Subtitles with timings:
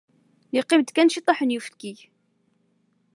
[0.55, 1.93] Yeqqim-d kan ciṭṭaḥ n uyefki.